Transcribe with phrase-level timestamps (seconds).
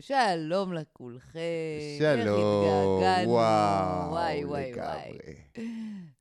[0.00, 1.38] שלום לכולכם.
[1.98, 3.30] שלום, איך התגעגענו.
[3.30, 5.18] וואו, וואי, וואי, לגמרי.
[5.56, 5.66] וואי.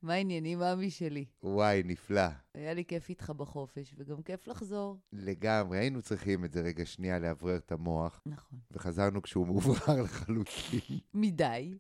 [0.02, 1.26] מה העניינים, אבי שלי?
[1.44, 2.28] וואי, נפלא.
[2.54, 4.98] היה לי כיף איתך בחופש, וגם כיף לחזור.
[5.14, 8.60] לגמרי, היינו צריכים את זה רגע שנייה לאוורר את המוח, נכון.
[8.72, 11.00] וחזרנו כשהוא מאוברר לחלוטין.
[11.14, 11.78] מדי.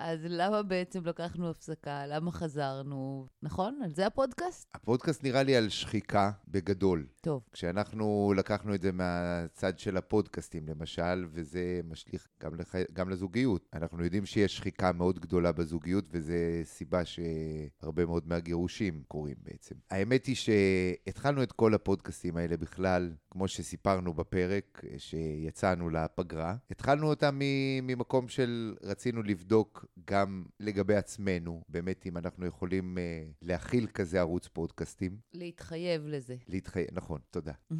[0.00, 2.06] אז למה בעצם לקחנו הפסקה?
[2.06, 3.26] למה חזרנו?
[3.42, 3.80] נכון?
[3.84, 4.68] על זה הפודקאסט?
[4.74, 7.06] הפודקאסט נראה לי על שחיקה בגדול.
[7.20, 7.42] טוב.
[7.52, 12.74] כשאנחנו לקחנו את זה מהצד של הפודקאסטים, למשל, וזה משליך גם, לח...
[12.92, 13.68] גם לזוגיות.
[13.74, 19.74] אנחנו יודעים שיש שחיקה מאוד גדולה בזוגיות, וזו סיבה שהרבה מאוד מהגירושים קורים בעצם.
[19.90, 26.56] האמת היא שהתחלנו את כל הפודקאסטים האלה בכלל, כמו שסיפרנו בפרק, שיצאנו לפגרה.
[26.70, 27.38] התחלנו אותם
[27.82, 34.48] ממקום של רצינו לבדוק גם לגבי עצמנו, באמת אם אנחנו יכולים uh, להכיל כזה ערוץ
[34.48, 35.16] פודקאסטים.
[35.32, 36.36] להתחייב לזה.
[36.48, 37.52] להתחייב, נכון, תודה.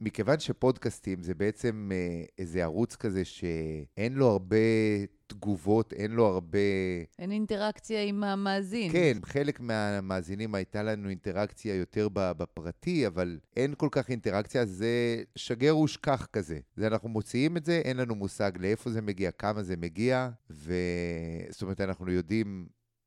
[0.00, 4.56] מכיוון שפודקאסטים זה בעצם אה, איזה ערוץ כזה שאין לו הרבה
[5.26, 6.58] תגובות, אין לו הרבה...
[7.18, 8.92] אין אינטראקציה עם המאזין.
[8.92, 15.76] כן, חלק מהמאזינים הייתה לנו אינטראקציה יותר בפרטי, אבל אין כל כך אינטראקציה, זה שגר
[15.78, 16.58] ושכח כזה.
[16.76, 20.74] זה אנחנו מוציאים את זה, אין לנו מושג לאיפה זה מגיע, כמה זה מגיע, ו...
[21.50, 22.66] זאת אומרת, אנחנו יודעים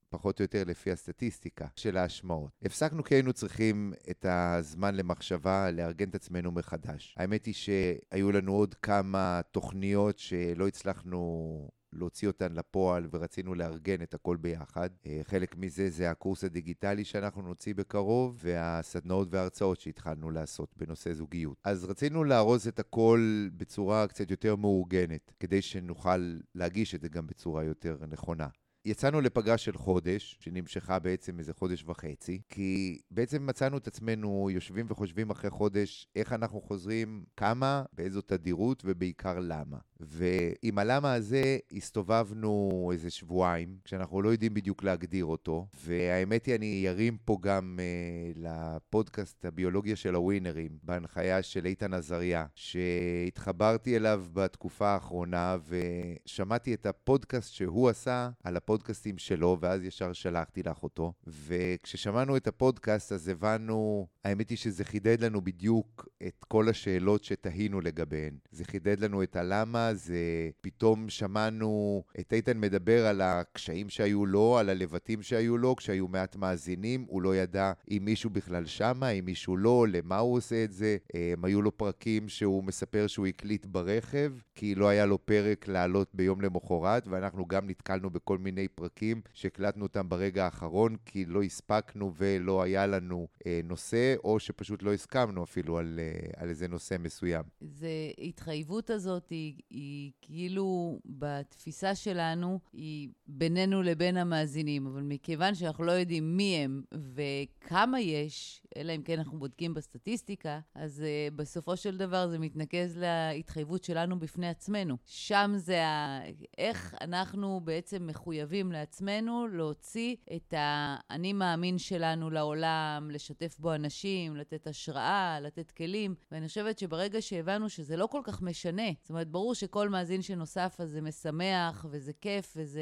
[0.09, 2.52] פחות או יותר לפי הסטטיסטיקה של ההשמעות.
[2.66, 7.16] הפסקנו כי היינו צריכים את הזמן למחשבה, לארגן את עצמנו מחדש.
[7.17, 11.70] האמת היא שהיו לנו עוד כמה תוכניות שלא הצלחנו...
[11.94, 14.90] להוציא אותן לפועל ורצינו לארגן את הכל ביחד.
[15.23, 21.58] חלק מזה זה הקורס הדיגיטלי שאנחנו נוציא בקרוב, והסדנאות וההרצאות שהתחלנו לעשות בנושא זוגיות.
[21.64, 27.28] אז רצינו לארוז את הכל בצורה קצת יותר מאורגנת, כדי שנוכל להגיש את זה גם
[27.28, 28.48] בצורה יותר נכונה.
[28.86, 34.86] יצאנו לפגרה של חודש, שנמשכה בעצם איזה חודש וחצי, כי בעצם מצאנו את עצמנו יושבים
[34.90, 39.78] וחושבים אחרי חודש איך אנחנו חוזרים, כמה, באיזו תדירות ובעיקר למה.
[40.00, 46.86] ועם הלמה הזה הסתובבנו איזה שבועיים, כשאנחנו לא יודעים בדיוק להגדיר אותו, והאמת היא, אני
[46.89, 54.88] ארים פה גם uh, לפודקאסט הביולוגיה של הווינרים, בהנחיה של איתן עזריה, שהתחברתי אליו בתקופה
[54.88, 61.13] האחרונה, ושמעתי את הפודקאסט שהוא עשה על הפודקאסטים שלו, ואז ישר שלחתי לך אותו.
[61.28, 67.81] וכששמענו את הפודקאסט, אז הבנו, האמת היא שזה חידד לנו בדיוק את כל השאלות שתהינו
[67.81, 68.38] לגביהן.
[68.51, 74.57] זה חידד לנו את הלמה, זה פתאום שמענו את איתן מדבר על הקשיים שהיו לו,
[74.57, 79.25] על הלבטים שהיו לו, כשהיו מעט מאזינים, הוא לא ידע אם מישהו בכלל שמה, אם
[79.25, 80.97] מישהו לא, למה הוא עושה את זה.
[81.13, 86.09] הם היו לו פרקים שהוא מספר שהוא הקליט ברכב, כי לא היה לו פרק לעלות
[86.13, 92.13] ביום למחרת, ואנחנו גם נתקלנו בכל מיני פרקים שהקלטנו אותם ברגע האחרון, כי לא הספקנו
[92.17, 96.95] ולא היה לנו אה, נושא, או שפשוט לא הסכמנו אפילו על, אה, על איזה נושא
[97.00, 97.44] מסוים.
[97.61, 99.31] זה התחייבות הזאת
[99.79, 106.84] היא כאילו בתפיסה שלנו, היא בינינו לבין המאזינים, אבל מכיוון שאנחנו לא יודעים מי הם
[106.91, 112.97] וכמה יש, אלא אם כן אנחנו בודקים בסטטיסטיקה, אז uh, בסופו של דבר זה מתנקז
[112.97, 114.97] להתחייבות שלנו בפני עצמנו.
[115.06, 116.19] שם זה ה...
[116.57, 124.68] איך אנחנו בעצם מחויבים לעצמנו להוציא את האני מאמין שלנו לעולם, לשתף בו אנשים, לתת
[124.68, 126.16] השראה, לתת כלים.
[126.31, 130.75] ואני חושבת שברגע שהבנו שזה לא כל כך משנה, זאת אומרת, ברור שכל מאזין שנוסף
[130.80, 132.81] אז זה משמח וזה כיף וזה...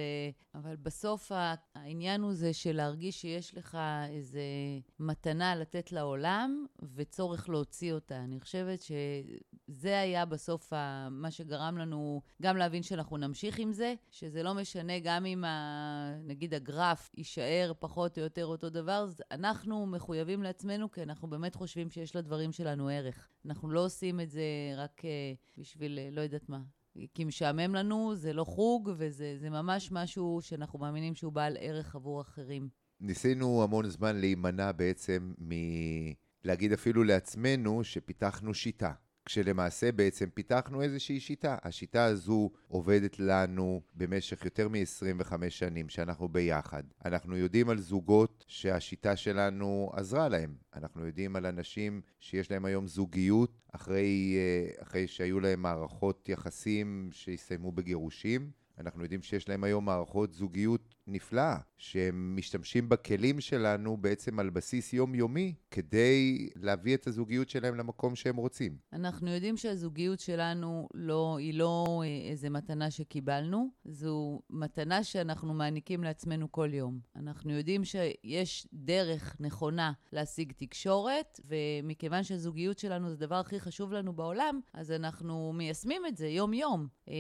[0.56, 1.32] אבל בסוף
[1.76, 3.78] העניין הוא זה של להרגיש שיש לך
[4.10, 4.42] איזה
[5.00, 6.66] מתנה לתת לעולם
[6.96, 8.24] וצורך להוציא אותה.
[8.24, 10.74] אני חושבת שזה היה בסוף
[11.12, 16.18] מה שגרם לנו גם להבין שאנחנו נמשיך עם זה, שזה לא משנה גם אם ה,
[16.24, 21.90] נגיד הגרף יישאר פחות או יותר אותו דבר, אנחנו מחויבים לעצמנו כי אנחנו באמת חושבים
[21.90, 23.30] שיש לדברים שלנו ערך.
[23.46, 24.44] אנחנו לא עושים את זה
[24.78, 25.02] רק
[25.58, 26.77] בשביל לא יודעת מה.
[27.14, 32.22] כי משעמם לנו, זה לא חוג, וזה ממש משהו שאנחנו מאמינים שהוא בעל ערך עבור
[32.22, 32.70] אחרים.
[33.00, 38.92] ניסינו המון זמן להימנע בעצם מלהגיד אפילו לעצמנו שפיתחנו שיטה.
[39.28, 41.58] כשלמעשה בעצם פיתחנו איזושהי שיטה.
[41.64, 46.84] השיטה הזו עובדת לנו במשך יותר מ-25 שנים שאנחנו ביחד.
[47.06, 50.56] אנחנו יודעים על זוגות שהשיטה שלנו עזרה להם.
[50.76, 54.38] אנחנו יודעים על אנשים שיש להם היום זוגיות אחרי,
[54.80, 58.52] אחרי שהיו להם מערכות יחסים שהסתיימו בגירושים.
[58.80, 64.94] אנחנו יודעים שיש להם היום מערכות זוגיות נפלאה, שהם משתמשים בכלים שלנו בעצם על בסיס
[64.94, 68.78] יומיומי, כדי להביא את הזוגיות שלהם למקום שהם רוצים.
[68.94, 76.04] אנחנו יודעים שהזוגיות שלנו לא, היא לא אה, איזה מתנה שקיבלנו, זו מתנה שאנחנו מעניקים
[76.04, 77.00] לעצמנו כל יום.
[77.16, 84.14] אנחנו יודעים שיש דרך נכונה להשיג תקשורת, ומכיוון שהזוגיות שלנו זה הדבר הכי חשוב לנו
[84.14, 86.88] בעולם, אז אנחנו מיישמים את זה יום-יום.
[87.10, 87.14] אה,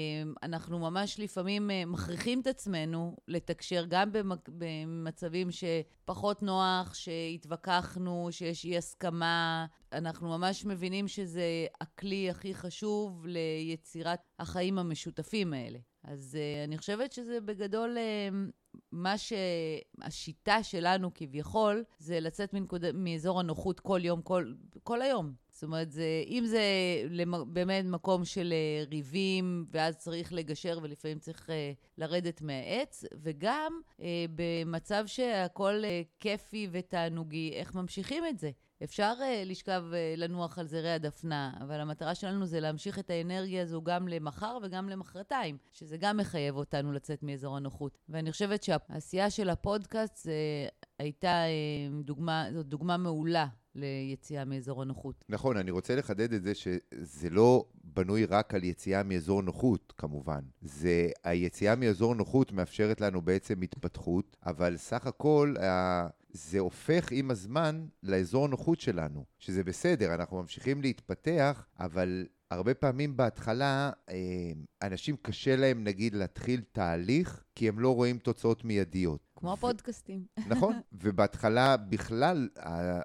[0.44, 4.10] אנחנו ממש לפעמים אה, מכריחים את עצמנו לתקשר גם
[4.48, 9.66] במצבים שפחות נוח, שהתווכחנו, שיש אי הסכמה.
[9.92, 15.80] אנחנו ממש מבינים שזה הכלי הכי חשוב ליצירת החיים המשותפים האלה.
[16.04, 18.36] אז uh, אני חושבת שזה בגדול uh,
[18.92, 22.92] מה שהשיטה שלנו כביכול, זה לצאת מנקוד...
[22.94, 24.54] מאזור הנוחות כל יום, כל,
[24.84, 25.34] כל היום.
[25.58, 26.62] זאת אומרת, זה, אם זה
[27.10, 31.52] למ, באמת מקום של uh, ריבים, ואז צריך לגשר ולפעמים צריך uh,
[31.98, 34.04] לרדת מהעץ, וגם uh,
[34.36, 38.52] במצב שהכל uh, כיפי ותענוגי, איך ממשיכים את זה.
[38.84, 39.14] אפשר
[39.46, 39.84] לשכב,
[40.18, 44.90] לנוח על זרי הדפנה, אבל המטרה שלנו זה להמשיך את האנרגיה הזו גם למחר וגם
[44.90, 47.98] למחרתיים, שזה גם מחייב אותנו לצאת מאזור הנוחות.
[48.10, 50.34] ואני חושבת שהעשייה של הפודקאסט זה
[51.00, 51.44] הייתה
[52.04, 53.48] דוגמה, זאת דוגמה מעולה
[53.78, 55.24] ליציאה מאזור הנוחות.
[55.30, 60.42] נכון, אני רוצה לחדד את זה שזה לא בנוי רק על יציאה מאזור נוחות, כמובן.
[60.62, 65.56] זה, היציאה מאזור נוחות מאפשרת לנו בעצם התפתחות, אבל סך הכל
[66.32, 73.18] זה הופך עם הזמן לאזור הנוחות שלנו, שזה בסדר, אנחנו ממשיכים להתפתח, אבל הרבה פעמים
[73.18, 74.16] בהתחלה, אה,
[74.82, 79.27] אנשים קשה להם נגיד להתחיל תהליך, כי הם לא רואים תוצאות מיידיות.
[79.38, 80.26] כמו הפודקאסטים.
[80.48, 82.50] נכון, ובהתחלה בכלל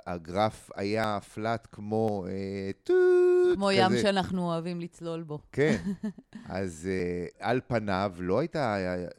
[0.07, 3.55] הגרף היה פלאט כמו אה, טוט.
[3.55, 5.39] כמו ים שאנחנו אוהבים לצלול בו.
[5.53, 5.77] כן,
[6.47, 8.77] אז אה, על פניו לא הייתה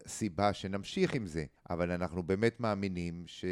[0.07, 3.45] סיבה שנמשיך עם זה, אבל אנחנו באמת מאמינים ש...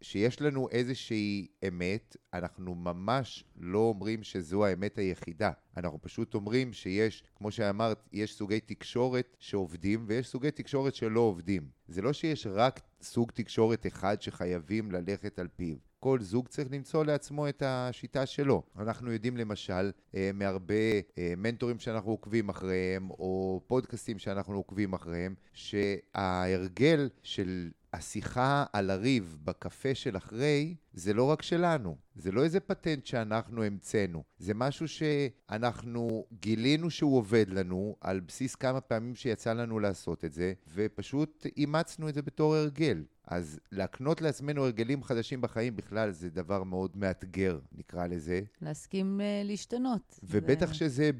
[0.00, 5.50] שיש לנו איזושהי אמת, אנחנו ממש לא אומרים שזו האמת היחידה.
[5.76, 11.68] אנחנו פשוט אומרים שיש, כמו שאמרת, יש סוגי תקשורת שעובדים ויש סוגי תקשורת שלא עובדים.
[11.88, 15.85] זה לא שיש רק סוג תקשורת אחד שחייבים ללכת על פיו.
[16.00, 18.62] כל זוג צריך למצוא לעצמו את השיטה שלו.
[18.78, 20.74] אנחנו יודעים למשל אה, מהרבה
[21.18, 29.36] אה, מנטורים שאנחנו עוקבים אחריהם, או פודקאסטים שאנחנו עוקבים אחריהם, שההרגל של השיחה על הריב
[29.44, 31.96] בקפה של אחרי, זה לא רק שלנו.
[32.16, 34.22] זה לא איזה פטנט שאנחנו המצאנו.
[34.38, 40.32] זה משהו שאנחנו גילינו שהוא עובד לנו על בסיס כמה פעמים שיצא לנו לעשות את
[40.32, 43.02] זה, ופשוט אימצנו את זה בתור הרגל.
[43.26, 48.40] אז להקנות לעצמנו הרגלים חדשים בחיים בכלל זה דבר מאוד מאתגר, נקרא לזה.
[48.62, 50.20] להסכים uh, להשתנות.
[50.22, 50.74] ובטח זה...
[50.74, 51.10] שזה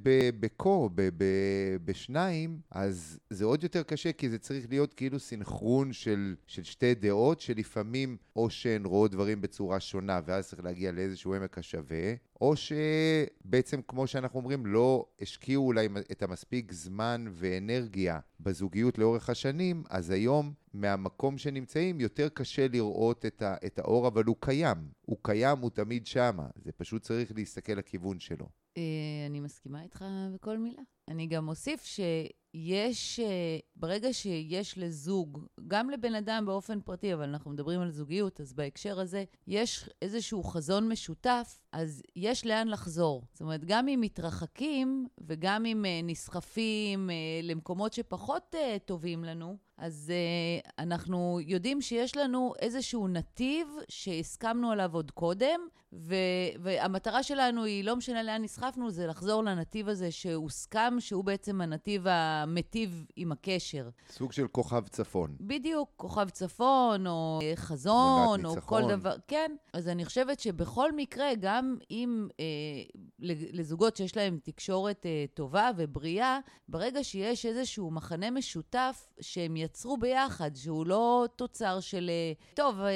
[0.40, 0.90] בקור,
[1.84, 6.94] בשניים, אז זה עוד יותר קשה, כי זה צריך להיות כאילו סינכרון של, של שתי
[6.94, 12.54] דעות, שלפעמים או שהן רואות דברים בצורה שונה, ואז צריך להגיע לאיזשהו עמק השווה, או
[12.56, 20.10] שבעצם, כמו שאנחנו אומרים, לא השקיעו אולי את המספיק זמן ואנרגיה בזוגיות לאורך השנים, אז
[20.10, 24.88] היום, מהמקום שנמצאים, יותר קשה לראות את, ה, את האור, אבל הוא קיים.
[25.00, 26.46] הוא קיים, הוא תמיד שמה.
[26.64, 28.48] זה פשוט צריך להסתכל לכיוון שלו.
[28.76, 30.82] אה, אני מסכימה איתך בכל מילה.
[31.08, 37.50] אני גם אוסיף שיש, אה, ברגע שיש לזוג, גם לבן אדם באופן פרטי, אבל אנחנו
[37.50, 43.22] מדברים על זוגיות, אז בהקשר הזה, יש איזשהו חזון משותף, אז יש לאן לחזור.
[43.32, 47.10] זאת אומרת, גם אם מתרחקים וגם אם אה, נסחפים
[47.42, 55.10] למקומות שפחות טובים לנו, אז uh, אנחנו יודעים שיש לנו איזשהו נתיב שהסכמנו עליו עוד
[55.10, 55.60] קודם,
[55.92, 56.14] ו-
[56.60, 62.06] והמטרה שלנו היא, לא משנה לאן נסחפנו, זה לחזור לנתיב הזה שהוסכם, שהוא בעצם הנתיב
[62.06, 63.88] המטיב עם הקשר.
[64.10, 65.36] סוג של כוכב צפון.
[65.40, 69.14] בדיוק, כוכב צפון, או חזון, או כל דבר.
[69.28, 72.44] כן, אז אני חושבת שבכל מקרה, גם אם אה,
[73.52, 80.50] לזוגות שיש להם תקשורת אה, טובה ובריאה, ברגע שיש איזשהו מחנה משותף שהם יצרו ביחד,
[80.54, 82.92] שהוא לא תוצר של, אה, טוב, אה,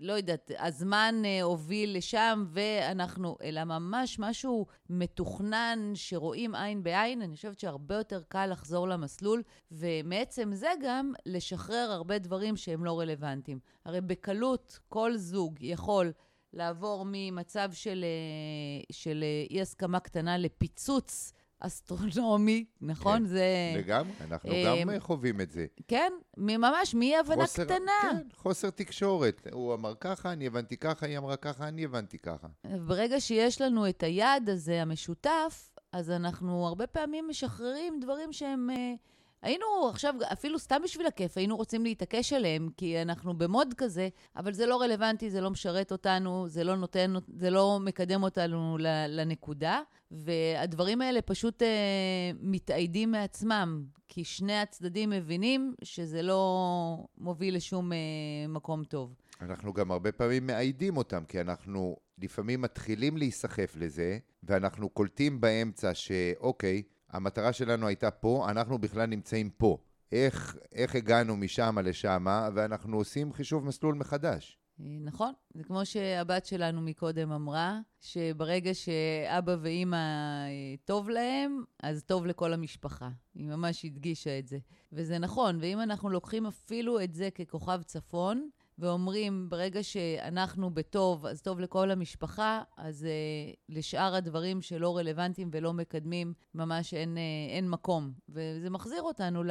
[0.00, 7.36] לא יודעת, הזמן אה, הוביל לשם ואנחנו, אלא ממש משהו מתוכנן שרואים עין בעין, אני
[7.36, 13.58] חושבת שהרבה יותר קל לחזור למסלול, ומעצם זה גם לשחרר הרבה דברים שהם לא רלוונטיים.
[13.84, 16.12] הרי בקלות כל זוג יכול
[16.52, 18.04] לעבור ממצב של,
[18.92, 21.32] של אי-הסכמה קטנה לפיצוץ.
[21.60, 23.18] אסטרונומי, נכון?
[23.18, 23.44] כן, זה...
[23.76, 25.66] לגמרי, אנחנו אה, גם חווים את זה.
[25.88, 27.92] כן, ממש מאי-הבנה קטנה.
[28.02, 29.46] כן, חוסר תקשורת.
[29.52, 32.48] הוא אמר ככה, אני הבנתי ככה, היא אמרה ככה, אני הבנתי ככה.
[32.86, 38.70] ברגע שיש לנו את היעד הזה, המשותף, אז אנחנו הרבה פעמים משחררים דברים שהם...
[38.70, 38.94] אה,
[39.42, 44.52] היינו עכשיו, אפילו סתם בשביל הכיף, היינו רוצים להתעקש עליהם, כי אנחנו במוד כזה, אבל
[44.52, 48.76] זה לא רלוונטי, זה לא משרת אותנו, זה לא נותן, זה לא מקדם אותנו
[49.08, 49.80] לנקודה,
[50.10, 51.68] והדברים האלה פשוט אה,
[52.40, 57.98] מתאיידים מעצמם, כי שני הצדדים מבינים שזה לא מוביל לשום אה,
[58.48, 59.14] מקום טוב.
[59.40, 65.94] אנחנו גם הרבה פעמים מאיידים אותם, כי אנחנו לפעמים מתחילים להיסחף לזה, ואנחנו קולטים באמצע
[65.94, 69.78] שאוקיי, המטרה שלנו הייתה פה, אנחנו בכלל נמצאים פה.
[70.12, 74.58] איך, איך הגענו משם לשם, ואנחנו עושים חישוב מסלול מחדש.
[74.82, 82.26] נכון, זה כמו שהבת שלנו מקודם אמרה, שברגע שאבא ואימא אה, טוב להם, אז טוב
[82.26, 83.08] לכל המשפחה.
[83.34, 84.58] היא ממש הדגישה את זה.
[84.92, 88.48] וזה נכון, ואם אנחנו לוקחים אפילו את זה ככוכב צפון,
[88.80, 95.72] ואומרים, ברגע שאנחנו בטוב, אז טוב לכל המשפחה, אז uh, לשאר הדברים שלא רלוונטיים ולא
[95.72, 98.12] מקדמים, ממש אין, uh, אין מקום.
[98.28, 99.42] וזה מחזיר אותנו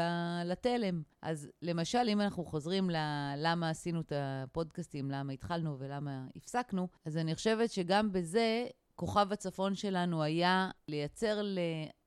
[0.46, 1.02] לתלם.
[1.22, 7.36] אז למשל, אם אנחנו חוזרים ללמה עשינו את הפודקאסטים, למה התחלנו ולמה הפסקנו, אז אני
[7.36, 11.42] חושבת שגם בזה כוכב הצפון שלנו היה לייצר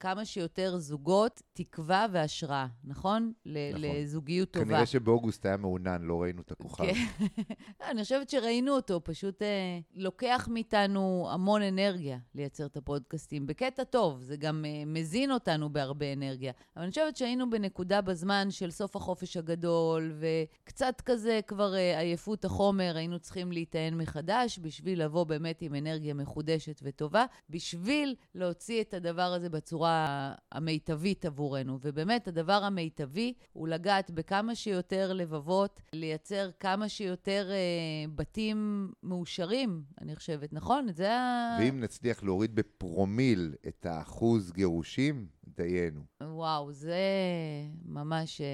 [0.03, 3.33] לכמה שיותר זוגות תקווה והשראה, נכון?
[3.47, 3.81] נכון.
[3.81, 4.67] לזוגיות טובה.
[4.67, 6.85] כנראה שבאוגוסט היה מעונן, לא ראינו את הכוכב.
[6.85, 7.25] כן.
[7.91, 13.47] אני חושבת שראינו אותו, פשוט אה, לוקח מאיתנו המון אנרגיה לייצר את הפודקאסטים.
[13.47, 16.53] בקטע טוב, זה גם אה, מזין אותנו בהרבה אנרגיה.
[16.77, 22.45] אבל אני חושבת שהיינו בנקודה בזמן של סוף החופש הגדול, וקצת כזה כבר אה, עייפות
[22.45, 28.95] החומר, היינו צריכים להיטען מחדש בשביל לבוא באמת עם אנרגיה מחודשת וטובה, בשביל להוציא את
[28.95, 29.92] הדבר הזה בצורה
[30.53, 31.79] המיטבית עבורנו.
[31.83, 37.57] ובאמת, הדבר המיטבי הוא לגעת בכמה שיותר לבבות, לייצר כמה שיותר אה,
[38.15, 40.93] בתים מאושרים, אני חושבת, נכון?
[40.93, 41.57] זה ה...
[41.61, 46.01] ואם נצליח להוריד בפרומיל את האחוז גירושים, דיינו.
[46.23, 46.99] וואו, זה
[47.85, 48.41] ממש...
[48.41, 48.47] אה,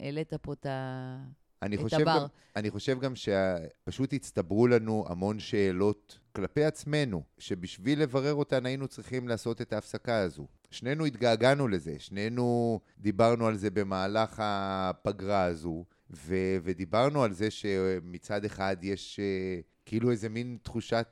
[0.00, 1.24] העלית פה את ה...
[1.62, 2.26] אני חושב, גם,
[2.56, 9.28] אני חושב גם שפשוט הצטברו לנו המון שאלות כלפי עצמנו, שבשביל לברר אותן היינו צריכים
[9.28, 10.46] לעשות את ההפסקה הזו.
[10.70, 18.44] שנינו התגעגענו לזה, שנינו דיברנו על זה במהלך הפגרה הזו, ו- ודיברנו על זה שמצד
[18.44, 21.06] אחד יש uh, כאילו איזה מין תחושת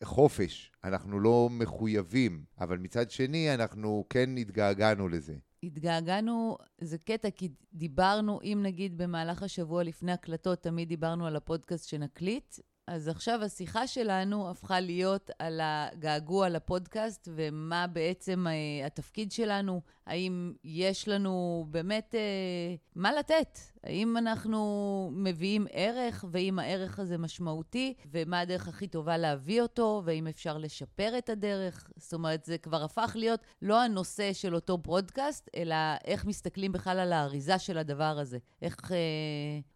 [0.00, 5.34] uh, חופש, אנחנו לא מחויבים, אבל מצד שני אנחנו כן התגעגענו לזה.
[5.66, 11.88] התגעגענו, זה קטע, כי דיברנו, אם נגיד במהלך השבוע לפני הקלטות, תמיד דיברנו על הפודקאסט
[11.88, 12.54] שנקליט,
[12.86, 20.52] אז עכשיו השיחה שלנו הפכה להיות על הגעגוע לפודקאסט ומה בעצם אה, התפקיד שלנו, האם
[20.64, 28.40] יש לנו באמת אה, מה לתת, האם אנחנו מביאים ערך, ואם הערך הזה משמעותי, ומה
[28.40, 31.90] הדרך הכי טובה להביא אותו, ואם אפשר לשפר את הדרך.
[31.96, 35.74] זאת אומרת, זה כבר הפך להיות לא הנושא של אותו ברודקאסט, אלא
[36.04, 38.38] איך מסתכלים בכלל על האריזה של הדבר הזה.
[38.62, 38.96] איך אה,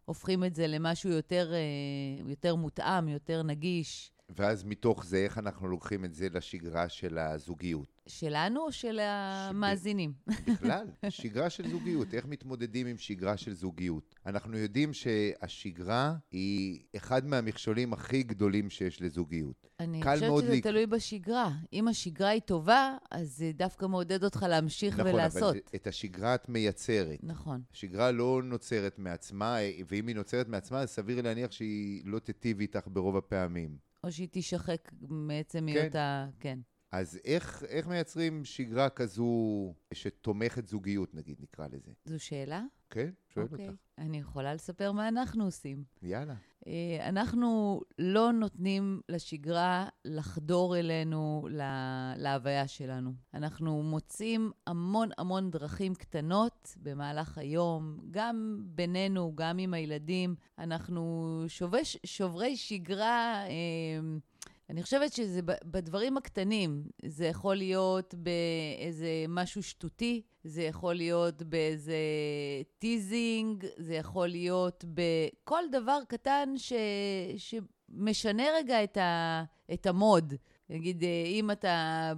[0.04, 4.12] הופכים את זה למשהו יותר, אה, יותר מותאם, יותר נגיש.
[4.36, 7.99] ואז מתוך זה, איך אנחנו לוקחים את זה לשגרה של הזוגיות?
[8.10, 10.12] שלנו או של המאזינים?
[10.46, 12.14] בכלל, שגרה של זוגיות.
[12.14, 14.14] איך מתמודדים עם שגרה של זוגיות?
[14.26, 19.68] אנחנו יודעים שהשגרה היא אחד מהמכשולים הכי גדולים שיש לזוגיות.
[19.80, 20.60] אני חושבת שזה לי...
[20.60, 21.50] תלוי בשגרה.
[21.72, 25.42] אם השגרה היא טובה, אז זה דווקא מעודד אותך להמשיך נכון, ולעשות.
[25.42, 27.18] נכון, אבל את השגרה את מייצרת.
[27.22, 27.62] נכון.
[27.72, 29.56] השגרה לא נוצרת מעצמה,
[29.88, 33.90] ואם היא נוצרת מעצמה, אז סביר להניח שהיא לא תיטיב איתך ברוב הפעמים.
[34.04, 35.76] או שהיא תישחק מעצם כן.
[35.76, 36.58] היותה, כן.
[36.92, 41.92] אז איך, איך מייצרים שגרה כזו שתומכת זוגיות, נגיד, נקרא לזה?
[42.04, 42.62] זו שאלה?
[42.90, 43.52] כן, שואל okay.
[43.52, 43.68] אוקיי.
[43.68, 43.78] אותך.
[43.98, 45.84] אני יכולה לספר מה אנחנו עושים.
[46.02, 46.34] יאללה.
[46.66, 53.12] אה, אנחנו לא נותנים לשגרה לחדור אלינו, לה, להוויה שלנו.
[53.34, 60.34] אנחנו מוצאים המון המון דרכים קטנות במהלך היום, גם בינינו, גם עם הילדים.
[60.58, 63.44] אנחנו שובש, שוברי שגרה...
[63.46, 64.18] אה,
[64.70, 66.84] אני חושבת שזה בדברים הקטנים.
[67.04, 71.96] זה יכול להיות באיזה משהו שטותי, זה יכול להיות באיזה
[72.78, 76.72] teasing, זה יכול להיות בכל דבר קטן ש,
[77.36, 80.34] שמשנה רגע את, ה, את ה mood.
[80.70, 82.12] נגיד, אה, אם אתה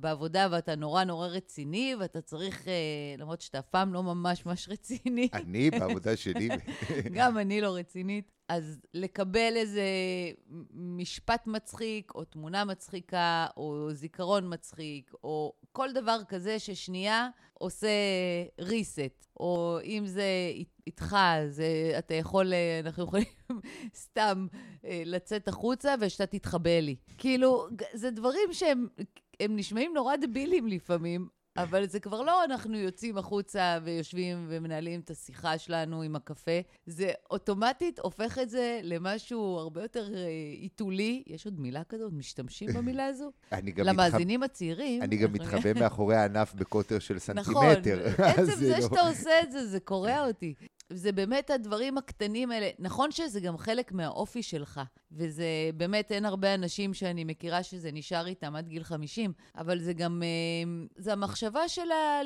[0.00, 4.68] בעבודה ואתה נורא נורא רציני, ואתה צריך, אה, למרות שאתה אף פעם לא ממש ממש
[4.68, 5.28] רציני.
[5.32, 6.48] אני בעבודה שלי.
[7.16, 8.35] גם אני לא רצינית.
[8.48, 9.82] אז לקבל איזה
[10.74, 17.88] משפט מצחיק, או תמונה מצחיקה, או זיכרון מצחיק, או כל דבר כזה ששנייה עושה
[18.60, 19.26] reset.
[19.40, 20.52] או אם זה
[20.86, 21.16] איתך,
[21.48, 22.52] זה, אתה יכול,
[22.84, 23.26] אנחנו יכולים
[24.04, 24.46] סתם
[24.84, 26.96] אה, לצאת החוצה ושאתה תתחבא לי.
[27.18, 28.86] כאילו, זה דברים שהם
[29.48, 35.58] נשמעים נורא דבילים לפעמים, אבל זה כבר לא אנחנו יוצאים החוצה ויושבים ומנהלים את השיחה
[35.58, 40.26] שלנו עם הקפה, זה אוטומטית הופך את זה למשהו הרבה יותר אה,
[40.60, 41.22] עיתולי.
[41.26, 42.12] יש עוד מילה כזאת?
[42.12, 43.30] משתמשים במילה הזו?
[43.52, 45.02] אני גם למאזינים הצעירים.
[45.02, 48.06] אני גם מתחבא מאחורי הענף בקוטר של נכון, סנטימטר.
[48.18, 50.54] עצם אז זה לא- שאתה עושה את זה, זה קורע אותי.
[50.90, 52.70] זה באמת הדברים הקטנים האלה.
[52.78, 54.80] נכון שזה גם חלק מהאופי שלך,
[55.16, 55.46] וזה
[55.76, 60.22] באמת, אין הרבה אנשים שאני מכירה שזה נשאר איתם עד גיל 50, אבל זה גם,
[60.22, 62.20] אה, זה המחשבה של ה...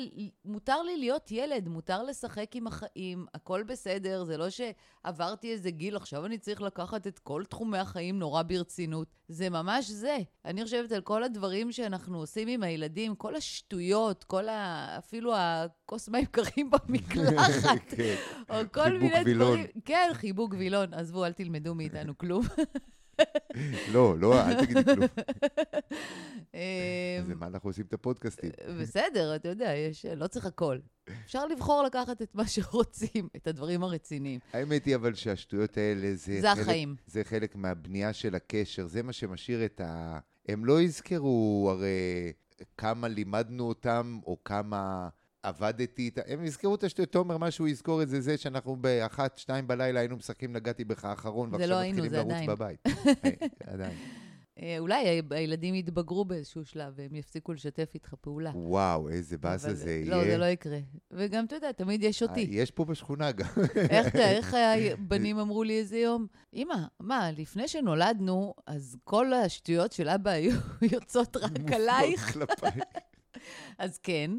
[0.45, 5.95] מותר לי להיות ילד, מותר לשחק עם החיים, הכל בסדר, זה לא שעברתי איזה גיל,
[5.95, 9.07] עכשיו אני צריך לקחת את כל תחומי החיים נורא ברצינות.
[9.31, 10.17] זה ממש זה.
[10.45, 14.95] אני חושבת על כל הדברים שאנחנו עושים עם הילדים, כל השטויות, כל ה...
[14.97, 17.89] אפילו הכוס מים קרים במקלחת.
[17.89, 18.15] כן.
[18.49, 19.47] או כל חיבוק מיני וילון.
[19.47, 19.65] דברים.
[19.85, 20.93] כן, חיבוק וילון.
[20.93, 22.45] עזבו, אל תלמדו מאיתנו כלום.
[23.93, 25.07] לא, לא, אל תגידי כלום.
[26.53, 26.59] אמ,
[27.19, 28.51] אז למה אנחנו עושים את הפודקאסטים?
[28.81, 30.77] בסדר, אתה יודע, יש, לא צריך הכל.
[31.25, 34.39] אפשר לבחור לקחת את מה שרוצים, את הדברים הרציניים.
[34.53, 36.41] האמת היא אבל שהשטויות האלה זה...
[36.41, 36.95] זה חלק- החיים.
[37.07, 40.19] זה חלק מהבנייה של הקשר, זה מה שמשאיר את ה...
[40.47, 42.33] הם לא יזכרו הרי
[42.77, 45.09] כמה לימדנו אותם, או כמה
[45.43, 47.11] עבדתי איתם, הם יזכרו את השטויות.
[47.11, 51.05] תומר, מה שהוא יזכור את זה, זה שאנחנו באחת, שתיים בלילה היינו משחקים נגעתי בך
[51.05, 52.49] האחרון, ועכשיו לא מתחילים לרוץ עדיין.
[52.49, 52.79] בבית.
[53.25, 53.97] אה, עדיין.
[54.61, 58.51] אה, אולי הילדים יתבגרו באיזשהו שלב והם יפסיקו לשתף איתך פעולה.
[58.55, 60.31] וואו, איזה באסה זה לא, יהיה.
[60.31, 60.79] זה לא יקרה.
[61.11, 62.47] וגם, אתה יודע, תמיד יש אה, אותי.
[62.51, 63.47] יש פה בשכונה גם.
[63.89, 64.53] איך איך
[64.93, 66.27] הבנים אמרו לי איזה יום?
[66.53, 70.51] אמא, מה, לפני שנולדנו, אז כל השטויות של אבא היו
[70.91, 72.37] יוצאות רק עלייך?
[73.77, 74.31] אז כן.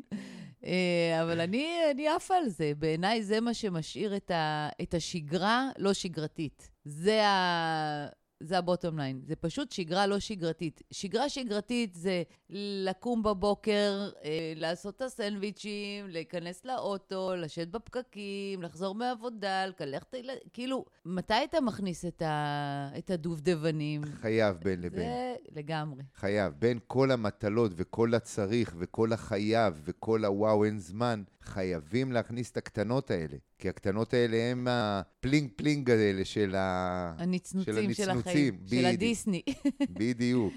[0.64, 2.72] אה, אבל אני, אני עפה על זה.
[2.78, 6.70] בעיניי זה מה שמשאיר את, ה, את השגרה לא שגרתית.
[6.84, 8.21] זה ה...
[8.42, 10.82] זה הבוטום ליין, זה פשוט שגרה לא שגרתית.
[10.90, 19.66] שגרה שגרתית זה לקום בבוקר, אה, לעשות את הסנדוויצ'ים, להיכנס לאוטו, לשבת בפקקים, לחזור מהעבודה,
[19.66, 24.02] לקלח את הילדים, כאילו, מתי אתה מכניס את, ה, את הדובדבנים?
[24.04, 25.00] חייב בין לבין.
[25.00, 26.02] זה לגמרי.
[26.14, 26.52] חייב.
[26.58, 33.10] בין כל המטלות וכל הצריך וכל החייב וכל הוואו אין זמן, חייבים להכניס את הקטנות
[33.10, 33.36] האלה.
[33.62, 37.14] כי הקטנות האלה הם ה bling bling האלה של ה...
[37.18, 38.92] הנצנוצים של, הנצנוצים, החיים, של בדיוק.
[38.92, 39.42] הדיסני.
[40.00, 40.54] בדיוק.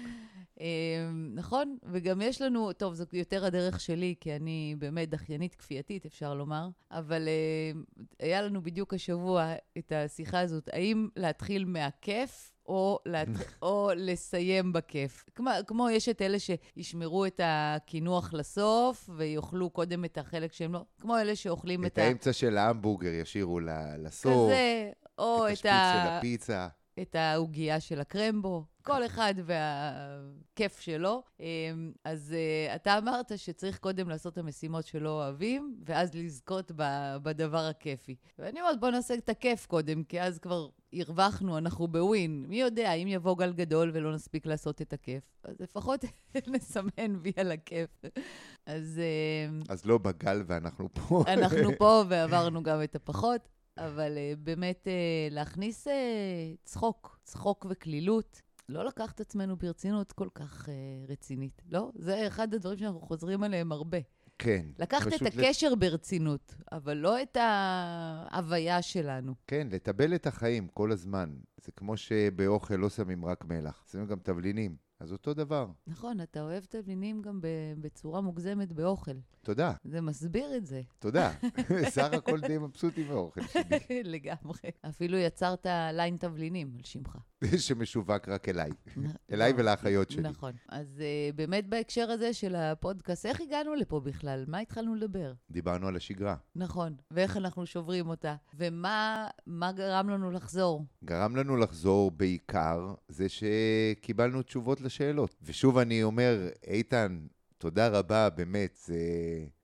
[0.60, 6.06] אמ, נכון, וגם יש לנו, טוב, זו יותר הדרך שלי, כי אני באמת דחיינית כפייתית,
[6.06, 7.84] אפשר לומר, אבל אמ,
[8.20, 13.28] היה לנו בדיוק השבוע את השיחה הזאת, האם להתחיל מהכיף או, להת...
[13.62, 15.24] או לסיים בכיף.
[15.34, 20.84] כמו, כמו יש את אלה שישמרו את הקינוח לסוף ויאכלו קודם את החלק שהם לא,
[21.00, 23.60] כמו אלה שאוכלים את, את האמצע של ההמבורגר ישאירו
[23.98, 26.18] לסוף, כזה, או את את, השפיץ של ה...
[26.18, 26.68] הפיצה.
[27.02, 31.22] את העוגייה של הקרמבו, כל אחד והכיף שלו.
[31.40, 36.72] אמ, אז אה, אתה אמרת שצריך קודם לעשות את המשימות שלא אוהבים, ואז לזכות
[37.22, 38.16] בדבר הכיפי.
[38.38, 42.44] ואני אומרת, בוא נעשה את הכיף קודם, כי אז כבר הרווחנו, אנחנו בווין.
[42.48, 46.04] מי יודע, אם יבוא גל גדול ולא נספיק לעשות את הכיף, אז לפחות
[46.54, 47.90] נסמן וי על הכיף.
[48.66, 49.00] אז
[49.48, 51.24] אמ, אז לא בגל ואנחנו פה.
[51.26, 55.90] אנחנו פה ועברנו גם את הפחות, אבל uh, באמת uh, להכניס uh,
[56.64, 58.42] צחוק, צחוק וקלילות.
[58.68, 60.70] לא לקח את עצמנו ברצינות כל כך uh,
[61.10, 61.90] רצינית, לא?
[61.94, 63.98] זה אחד הדברים שאנחנו חוזרים עליהם הרבה.
[64.38, 64.66] כן.
[64.78, 69.34] לקחת את פשוט לת- הקשר ברצינות, אבל לא את ההוויה שלנו.
[69.46, 71.36] כן, לטבל את החיים כל הזמן.
[71.64, 74.76] זה כמו שבאוכל לא שמים רק מלח, שמים גם תבלינים.
[75.00, 75.66] אז אותו דבר.
[75.86, 77.40] נכון, אתה אוהב תבלינים גם
[77.80, 79.16] בצורה מוגזמת באוכל.
[79.42, 80.82] תודה, זה מסביר את זה.
[80.98, 81.32] תודה.
[81.94, 84.58] סך הכל די מבסוטי מהאוכל שלי, לגמרי.
[84.88, 87.18] אפילו יצרת ליין תבלינים על שמך.
[87.66, 88.70] שמשווק רק אליי.
[89.32, 90.22] אליי לא, ולאחיות שלי.
[90.22, 90.52] נכון.
[90.68, 94.44] אז uh, באמת בהקשר הזה של הפודקאסט, איך הגענו לפה בכלל?
[94.48, 95.32] מה התחלנו לדבר?
[95.50, 96.36] דיברנו על השגרה.
[96.56, 96.94] נכון.
[97.10, 98.36] ואיך אנחנו שוברים אותה?
[98.54, 100.84] ומה מה גרם לנו לחזור?
[101.04, 105.34] גרם לנו לחזור בעיקר זה שקיבלנו תשובות לשאלות.
[105.42, 107.26] ושוב אני אומר, איתן,
[107.58, 108.96] תודה רבה, באמת, זה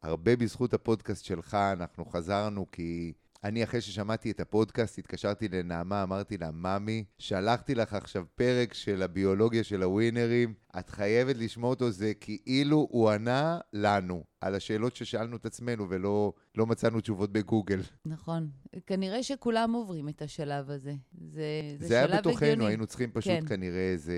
[0.03, 3.13] הרבה בזכות הפודקאסט שלך, אנחנו חזרנו כי...
[3.45, 9.03] אני, אחרי ששמעתי את הפודקאסט, התקשרתי לנעמה, אמרתי לה, ממי, שלחתי לך עכשיו פרק של
[9.03, 15.37] הביולוגיה של הווינרים, את חייבת לשמוע אותו, זה כאילו הוא ענה לנו על השאלות ששאלנו
[15.37, 17.81] את עצמנו ולא לא מצאנו תשובות בגוגל.
[18.07, 18.51] נכון.
[18.87, 20.95] כנראה שכולם עוברים את השלב הזה.
[21.33, 22.67] זה, זה, זה היה בתוכנו, הגיוני.
[22.67, 23.47] היינו צריכים פשוט כן.
[23.47, 24.17] כנראה איזה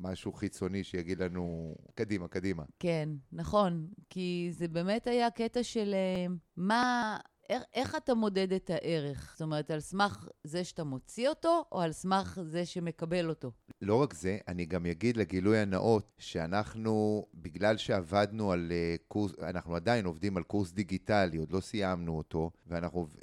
[0.00, 2.62] משהו חיצוני שיגיד לנו, קדימה, קדימה.
[2.78, 3.86] כן, נכון.
[4.10, 7.16] כי זה באמת היה קטע של אה, מה...
[7.50, 9.30] איך, איך אתה מודד את הערך?
[9.32, 13.50] זאת אומרת, על סמך זה שאתה מוציא אותו, או על סמך זה שמקבל אותו?
[13.82, 19.76] לא רק זה, אני גם אגיד לגילוי הנאות, שאנחנו, בגלל שעבדנו על uh, קורס, אנחנו
[19.76, 23.22] עדיין עובדים על קורס דיגיטלי, עוד לא סיימנו אותו, ואנחנו uh,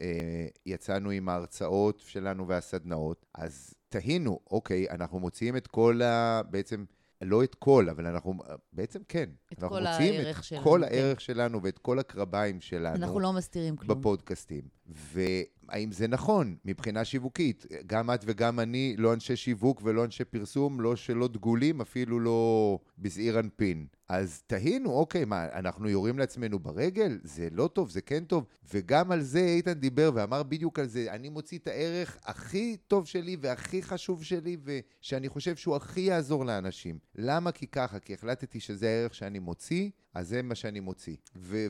[0.65, 6.41] יצאנו עם ההרצאות שלנו והסדנאות, אז תהינו, אוקיי, אנחנו מוציאים את כל ה...
[6.49, 6.85] בעצם...
[7.23, 8.33] לא את כל, אבל אנחנו,
[8.73, 9.29] בעצם כן.
[9.53, 10.93] את אנחנו כל מוציאים הערך את שלנו, כל כן.
[10.93, 12.95] הערך שלנו ואת כל הקרביים שלנו.
[12.95, 13.99] אנחנו לא מסתירים כלום.
[13.99, 14.63] בפודקאסטים.
[14.93, 17.65] והאם זה נכון מבחינה שיווקית?
[17.87, 22.79] גם את וגם אני לא אנשי שיווק ולא אנשי פרסום, לא שלא דגולים, אפילו לא
[22.99, 23.85] בזעיר אנפין.
[24.09, 27.19] אז תהינו, אוקיי, מה, אנחנו יורים לעצמנו ברגל?
[27.23, 28.45] זה לא טוב, זה כן טוב.
[28.73, 33.07] וגם על זה איתן דיבר ואמר בדיוק על זה, אני מוציא את הערך הכי טוב
[33.07, 36.99] שלי והכי חשוב שלי, ושאני חושב שהוא הכי יעזור לאנשים.
[37.15, 37.51] למה?
[37.51, 41.15] כי ככה, כי החלטתי שזה הערך שאני מוציא, אז זה מה שאני מוציא.
[41.35, 41.67] ו-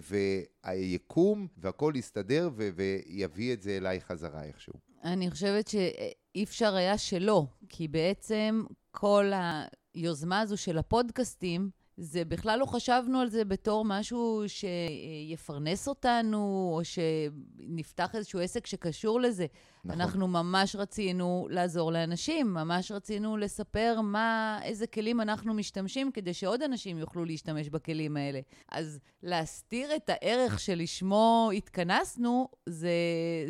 [0.63, 4.73] והיקום והכל יסתדר ו- ויביא את זה אליי חזרה איכשהו.
[5.03, 9.31] אני חושבת שאי אפשר היה שלא, כי בעצם כל
[9.93, 16.81] היוזמה הזו של הפודקאסטים, זה בכלל לא חשבנו על זה בתור משהו שיפרנס אותנו, או
[16.83, 19.45] שנפתח איזשהו עסק שקשור לזה.
[19.85, 20.01] נכון.
[20.01, 26.61] אנחנו ממש רצינו לעזור לאנשים, ממש רצינו לספר מה, איזה כלים אנחנו משתמשים כדי שעוד
[26.61, 28.39] אנשים יוכלו להשתמש בכלים האלה.
[28.71, 32.89] אז להסתיר את הערך שלשמו התכנסנו, זה,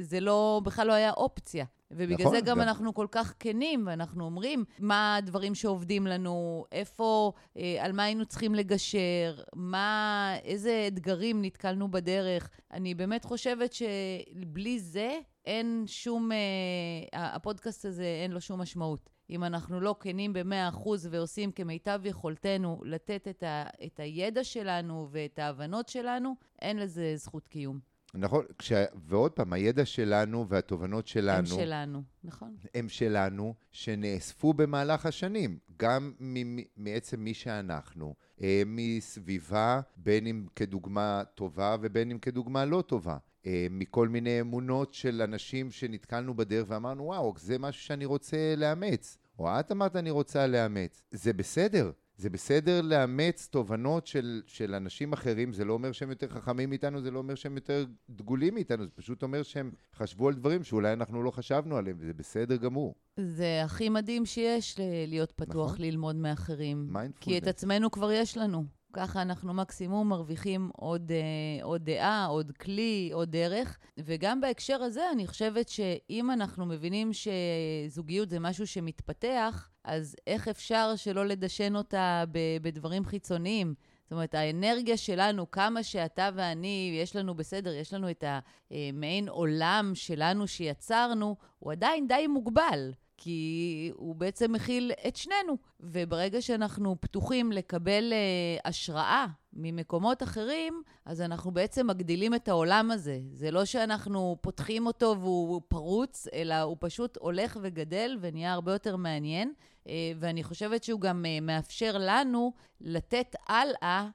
[0.02, 1.66] זה לא, בכלל לא היה אופציה.
[1.92, 6.66] ובגלל נכון, זה גם גם- אנחנו כל כך כנים, ואנחנו אומרים מה הדברים שעובדים לנו,
[6.72, 12.50] איפה, אה, על מה היינו צריכים לגשר, מה, איזה אתגרים נתקלנו בדרך.
[12.72, 19.10] אני באמת חושבת שבלי זה אין שום, אה, הפודקאסט הזה אין לו שום משמעות.
[19.30, 25.40] אם אנחנו לא כנים ב-100% ועושים כמיטב יכולתנו לתת את, ה, את הידע שלנו ואת
[25.40, 27.80] ההבנות שלנו, אין לזה זכות קיום.
[28.16, 28.72] נכון, כש...
[28.96, 32.56] ועוד פעם, הידע שלנו והתובנות שלנו, הם שלנו, נכון?
[32.76, 41.24] הם שלנו, שנאספו במהלך השנים, גם מ- מעצם מי שאנחנו, אה, מסביבה, בין אם כדוגמה
[41.36, 43.18] טובה ובין אם כדוגמה לא טובה.
[43.46, 49.18] אה, מכל מיני אמונות של אנשים שנתקלנו בדרך ואמרנו, וואו, זה משהו שאני רוצה לאמץ.
[49.40, 51.02] או את אמרת אני רוצה לאמץ.
[51.12, 51.92] זה בסדר.
[52.18, 57.02] זה בסדר לאמץ תובנות של, של אנשים אחרים, זה לא אומר שהם יותר חכמים מאיתנו,
[57.02, 60.94] זה לא אומר שהם יותר דגולים מאיתנו, זה פשוט אומר שהם חשבו על דברים שאולי
[60.94, 62.96] אנחנו לא חשבנו עליהם, וזה בסדר גמור.
[63.20, 65.86] זה הכי מדהים שיש להיות פתוח נכון.
[65.86, 66.88] ללמוד מאחרים.
[66.90, 67.24] מיינדפולנס.
[67.24, 68.66] כי את עצמנו כבר יש לנו.
[68.94, 73.80] ככה אנחנו מקסימום מרוויחים עוד, אה, עוד דעה, עוד כלי, עוד דרך.
[73.98, 80.94] וגם בהקשר הזה, אני חושבת שאם אנחנו מבינים שזוגיות זה משהו שמתפתח, אז איך אפשר
[80.96, 82.24] שלא לדשן אותה
[82.62, 83.74] בדברים חיצוניים?
[84.04, 88.24] זאת אומרת, האנרגיה שלנו, כמה שאתה ואני, יש לנו בסדר, יש לנו את
[88.72, 92.92] המעין עולם שלנו שיצרנו, הוא עדיין די מוגבל.
[93.24, 95.58] כי הוא בעצם מכיל את שנינו.
[95.80, 103.20] וברגע שאנחנו פתוחים לקבל אה, השראה ממקומות אחרים, אז אנחנו בעצם מגדילים את העולם הזה.
[103.34, 108.96] זה לא שאנחנו פותחים אותו והוא פרוץ, אלא הוא פשוט הולך וגדל ונהיה הרבה יותר
[108.96, 109.54] מעניין.
[109.88, 114.08] אה, ואני חושבת שהוא גם אה, מאפשר לנו לתת הלאה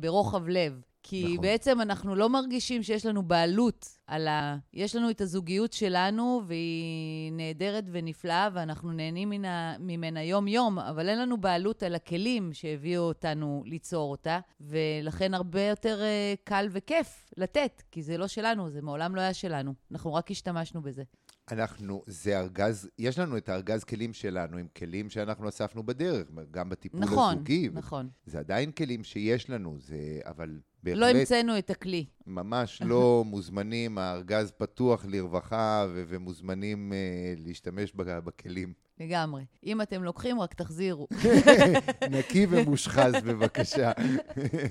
[0.00, 0.80] ברוחב לב.
[1.02, 1.32] כי נכון.
[1.32, 1.42] נכון.
[1.42, 4.56] בעצם אנחנו לא מרגישים שיש לנו בעלות על ה...
[4.72, 9.42] יש לנו את הזוגיות שלנו, והיא נהדרת ונפלאה, ואנחנו נהנים מן
[9.78, 16.02] ממנה יום-יום, אבל אין לנו בעלות על הכלים שהביאו אותנו ליצור אותה, ולכן הרבה יותר
[16.02, 19.74] אה, קל וכיף לתת, כי זה לא שלנו, זה מעולם לא היה שלנו.
[19.92, 21.02] אנחנו רק השתמשנו בזה.
[21.50, 26.68] אנחנו, זה ארגז, יש לנו את הארגז כלים שלנו, עם כלים שאנחנו אספנו בדרך, גם
[26.68, 27.68] בטיפול נכון, הזוגי.
[27.72, 28.08] נכון.
[28.26, 31.00] זה עדיין כלים שיש לנו, זה, אבל בהחלט...
[31.00, 32.06] לא המצאנו את הכלי.
[32.26, 38.72] ממש לא מוזמנים, הארגז פתוח לרווחה ו- ומוזמנים uh, להשתמש ב- בכלים.
[39.00, 39.44] לגמרי.
[39.66, 41.08] אם אתם לוקחים, רק תחזירו.
[42.10, 43.92] נקי ומושחז, בבקשה.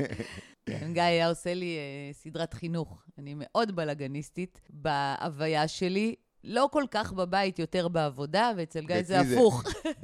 [0.66, 3.04] כן, גיא היה עושה לי אה, סדרת חינוך.
[3.18, 6.16] אני מאוד בלאגניסטית בהוויה שלי.
[6.44, 9.64] לא כל כך בבית, יותר בעבודה, ואצל גיא זה- הפוך.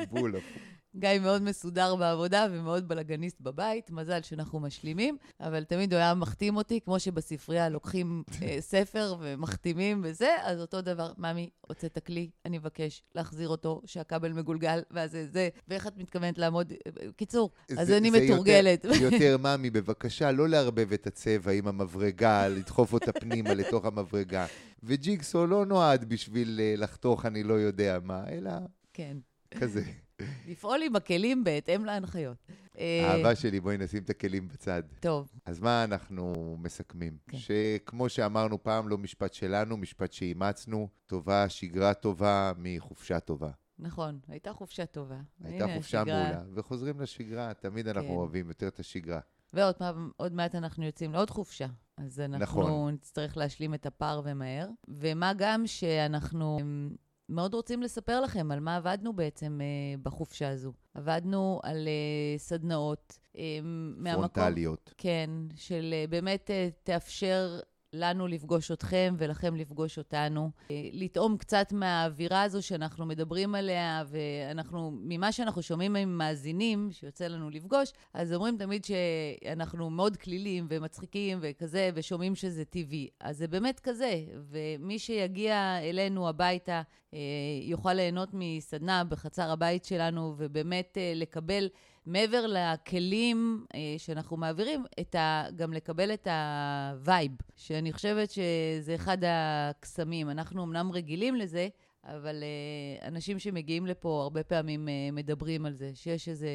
[0.09, 0.72] בול הפוך.
[0.95, 6.57] גיא מאוד מסודר בעבודה ומאוד בלאגניסט בבית, מזל שאנחנו משלימים, אבל תמיד הוא היה מחתים
[6.57, 12.57] אותי, כמו שבספרייה לוקחים אה, ספר ומחתימים וזה, אז אותו דבר, ממי, הוצאת כלי, אני
[12.57, 16.71] מבקש להחזיר אותו, שהכבל מגולגל, ואז זה זה, ואיך את מתכוונת לעמוד?
[16.87, 18.85] אה, קיצור, אז זה- אני זה יותר- מתורגלת.
[19.11, 24.45] יותר, ממי, בבקשה, לא לערבב את הצבע עם המברגה, לדחוף אותה פנימה לתוך המברגה.
[24.83, 28.51] וג'יגסו לא נועד בשביל אה, לחתוך אני לא יודע מה, אלא
[28.93, 29.17] כן.
[29.59, 29.83] כזה.
[30.47, 32.37] לפעול עם הכלים בהתאם להנחיות.
[32.77, 34.83] אה, אהבה שלי, בואי נשים את הכלים בצד.
[34.99, 37.17] טוב, אז מה אנחנו מסכמים?
[37.29, 37.37] כן.
[37.37, 43.49] שכמו שאמרנו פעם, לא משפט שלנו, משפט שאימצנו, טובה, שגרה טובה מחופשה טובה.
[43.79, 45.19] נכון, הייתה חופשה טובה.
[45.43, 46.23] הייתה חופשה השגרה.
[46.23, 48.15] מעולה, וחוזרים לשגרה, תמיד אנחנו כן.
[48.15, 49.19] אוהבים יותר את השגרה.
[49.53, 49.75] ועוד
[50.17, 51.67] עוד מעט אנחנו יוצאים לעוד חופשה.
[51.97, 52.93] אז אנחנו נכון.
[52.93, 54.69] נצטרך להשלים את הפער ומהר.
[54.87, 56.59] ומה גם שאנחנו
[57.33, 59.65] מאוד רוצים לספר לכם על מה עבדנו בעצם אה,
[60.03, 60.73] בחופשה הזו.
[60.93, 63.19] עבדנו על אה, סדנאות.
[63.37, 64.93] אה, מהמקום- פרונטליות.
[64.97, 67.59] כן, של אה, באמת אה, תאפשר
[67.93, 70.51] לנו לפגוש אתכם ולכם לפגוש אותנו.
[70.71, 77.49] אה, לטעום קצת מהאווירה הזו שאנחנו מדברים עליה, ואנחנו, ממה שאנחנו שומעים ממאזינים, שיוצא לנו
[77.49, 83.09] לפגוש, אז אומרים תמיד שאנחנו מאוד כלילים ומצחיקים וכזה, ושומעים שזה טבעי.
[83.19, 86.81] אז זה באמת כזה, ומי שיגיע אלינו הביתה
[87.13, 87.19] אה,
[87.61, 91.67] יוכל ליהנות מסדנה בחצר הבית שלנו, ובאמת אה, לקבל...
[92.05, 98.95] מעבר לכלים אה, שאנחנו מעבירים, את ה, גם לקבל את ה vibe, שאני חושבת שזה
[98.95, 100.29] אחד הקסמים.
[100.29, 101.67] אנחנו אמנם רגילים לזה,
[102.03, 106.49] אבל אה, אנשים שמגיעים לפה הרבה פעמים אה, מדברים על זה, שיש איזה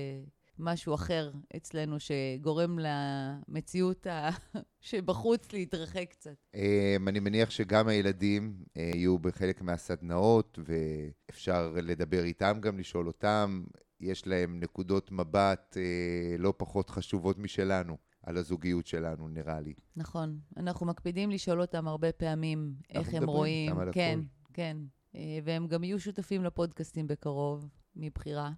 [0.58, 4.28] משהו אחר אצלנו שגורם למציאות ה...
[4.80, 6.34] שבחוץ להתרחק קצת.
[6.54, 13.64] אמ, אני מניח שגם הילדים אה, יהיו בחלק מהסדנאות, ואפשר לדבר איתם גם, לשאול אותם.
[14.00, 19.74] יש להם נקודות מבט אה, לא פחות חשובות משלנו על הזוגיות שלנו, נראה לי.
[19.96, 20.38] נכון.
[20.56, 23.70] אנחנו מקפידים לשאול אותם הרבה פעמים איך אנחנו הם מדברים רואים.
[23.70, 24.52] איתם על כן, הכל.
[24.54, 24.76] כן.
[25.14, 28.50] אה, והם גם יהיו שותפים לפודקאסטים בקרוב, מבחירה.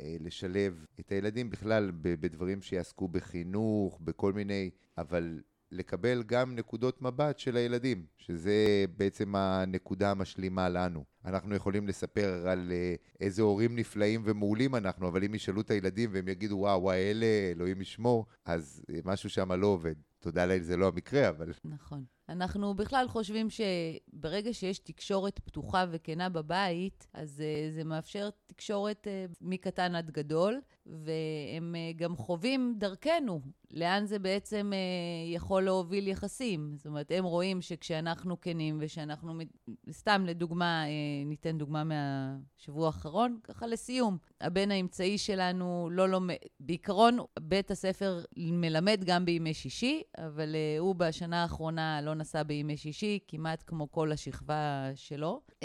[0.00, 5.40] אה, לשלב את הילדים בכלל בדברים שיעסקו בחינוך, בכל מיני, אבל
[5.72, 11.04] לקבל גם נקודות מבט של הילדים, שזה בעצם הנקודה המשלימה לנו.
[11.24, 16.10] אנחנו יכולים לספר על אה, איזה הורים נפלאים ומעולים אנחנו, אבל אם ישאלו את הילדים
[16.12, 19.94] והם יגידו, וואו, וואי, אלה, אלוהים ישמור, אז אה, משהו שם לא עובד.
[20.20, 22.04] תודה לאל, זה לא המקרה, אבל נכון.
[22.28, 29.06] אנחנו בכלל חושבים שברגע שיש תקשורת פתוחה וכנה בבית, אז uh, זה מאפשר תקשורת
[29.40, 36.72] מקטן עד גדול, והם uh, גם חווים דרכנו לאן זה בעצם uh, יכול להוביל יחסים.
[36.76, 39.34] זאת אומרת, הם רואים שכשאנחנו כנים ושאנחנו,
[39.90, 44.18] סתם לדוגמה, uh, ניתן דוגמה מהשבוע האחרון, ככה לסיום.
[44.40, 50.94] הבן האמצעי שלנו לא לומד, בעיקרון בית הספר מלמד גם בימי שישי, אבל uh, הוא
[50.94, 55.40] בשנה האחרונה לא נסע בימי שישי, כמעט כמו כל השכבה שלו.
[55.48, 55.64] Uh,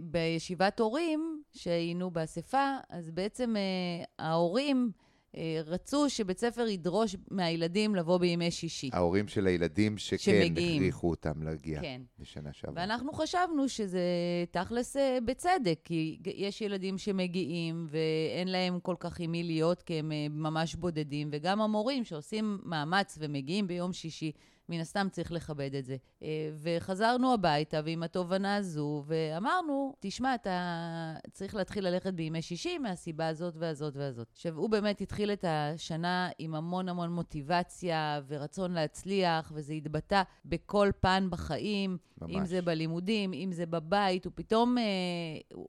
[0.00, 4.90] ובישיבת הורים, שהיינו באספה, אז בעצם uh, ההורים
[5.66, 8.90] רצו שבית ספר ידרוש מהילדים לבוא בימי שישי.
[8.92, 10.82] ההורים של הילדים שכן שמגיעים.
[10.82, 12.02] הכריחו אותם להגיע כן.
[12.18, 12.82] בשנה שעברה.
[12.82, 14.00] ואנחנו חשבנו שזה
[14.50, 19.94] תכלס אה, בצדק, כי יש ילדים שמגיעים ואין להם כל כך עם מי להיות, כי
[19.94, 24.32] הם אה, ממש בודדים, וגם המורים שעושים מאמץ ומגיעים ביום שישי,
[24.68, 25.96] מן הסתם צריך לכבד את זה.
[26.22, 26.28] אה,
[26.62, 30.50] וחזרנו הביתה ועם התובנה הזו, ואמרנו, תשמע, אתה
[31.32, 34.26] צריך להתחיל ללכת בימי שישי מהסיבה הזאת והזאת והזאת.
[34.32, 40.90] עכשיו, הוא באמת התחיל את השנה עם המון המון מוטיבציה ורצון להצליח, וזה התבטא בכל
[41.00, 41.96] פן בחיים.
[42.22, 42.30] ממש.
[42.36, 44.84] אם זה בלימודים, אם זה בבית, הוא פתאום, אה,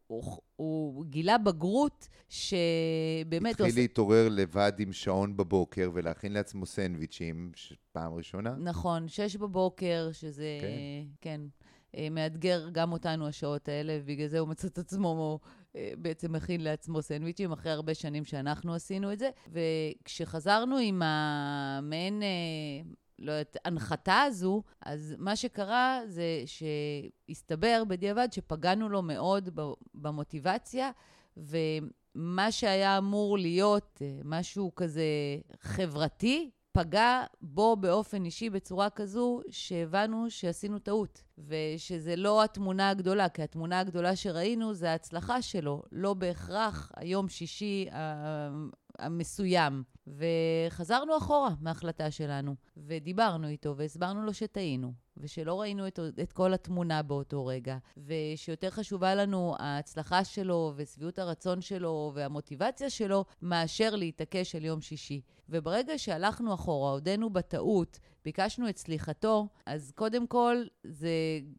[0.07, 0.23] הוא,
[0.55, 3.51] הוא, גילה בגרות שבאמת...
[3.51, 8.56] התחיל עושה- להתעורר לבד עם שעון בבוקר ולהכין לעצמו סנדוויצ'ים, ש- פעם ראשונה.
[8.58, 11.08] נכון, שש בבוקר, שזה, כן.
[11.21, 11.41] כן,
[11.95, 15.39] אה, מאתגר גם אותנו השעות האלה, ובגלל זה הוא מצא את עצמו
[15.75, 19.30] אה, בעצם מכין לעצמו סנדוויצ'ים, אחרי הרבה שנים שאנחנו עשינו את זה.
[19.52, 22.23] וכשחזרנו עם המעין...
[22.23, 22.28] אה,
[23.21, 29.49] לא יודעת, הנחתה הזו, אז מה שקרה זה שהסתבר בדיעבד שפגענו לו מאוד
[29.93, 30.91] במוטיבציה,
[31.38, 35.04] ומה שהיה אמור להיות משהו כזה
[35.62, 43.43] חברתי, פגע בו באופן אישי בצורה כזו שהבנו שעשינו טעות, ושזה לא התמונה הגדולה, כי
[43.43, 48.49] התמונה הגדולה שראינו זה ההצלחה שלו, לא בהכרח היום שישי ה-
[48.99, 49.84] המסוים.
[50.08, 57.01] וחזרנו אחורה מההחלטה שלנו, ודיברנו איתו והסברנו לו שטעינו, ושלא ראינו את, את כל התמונה
[57.01, 64.65] באותו רגע, ושיותר חשובה לנו ההצלחה שלו ושביעות הרצון שלו והמוטיבציה שלו, מאשר להתעקש על
[64.65, 65.21] יום שישי.
[65.49, 71.09] וברגע שהלכנו אחורה, הודינו בטעות, ביקשנו את סליחתו, אז קודם כל זה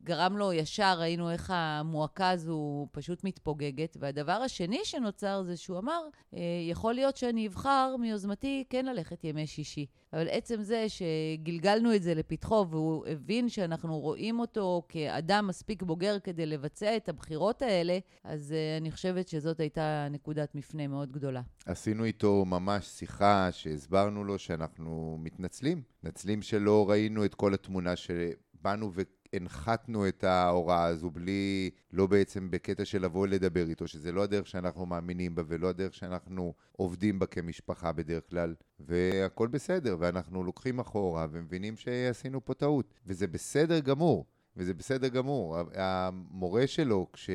[0.05, 3.97] גרם לו ישר, ראינו איך המועקה הזו פשוט מתפוגגת.
[4.01, 6.01] והדבר השני שנוצר זה שהוא אמר,
[6.35, 9.87] "אה, יכול להיות שאני אבחר מיוזמתי כן ללכת ימי שישי.
[10.13, 16.19] אבל עצם זה שגלגלנו את זה לפתחו והוא הבין שאנחנו רואים אותו כאדם מספיק בוגר
[16.19, 21.43] כדי לבצע את הבחירות האלה, אז uh, אני חושבת שזאת הייתה נקודת מפנה מאוד גדולה.
[21.67, 25.83] עשינו איתו ממש שיחה שהסברנו לו שאנחנו מתנצלים.
[25.99, 29.03] מתנצלים שלא ראינו את כל התמונה שבאנו ו...
[29.33, 34.47] הנחתנו את ההוראה הזו בלי, לא בעצם בקטע של לבוא לדבר איתו, שזה לא הדרך
[34.47, 40.79] שאנחנו מאמינים בה ולא הדרך שאנחנו עובדים בה כמשפחה בדרך כלל, והכל בסדר, ואנחנו לוקחים
[40.79, 45.57] אחורה ומבינים שעשינו פה טעות, וזה בסדר גמור, וזה בסדר גמור.
[45.75, 47.31] המורה שלו, כש,